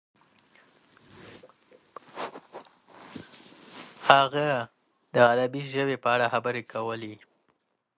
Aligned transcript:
هغه 4.09 4.49
د 5.13 5.15
عربي 5.29 5.61
ژبې 5.73 5.97
په 6.03 6.07
اړه 6.15 6.25
خبرې 6.33 6.63
کولې. 6.71 7.13